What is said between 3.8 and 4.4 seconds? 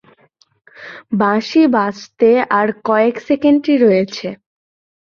রয়েছে।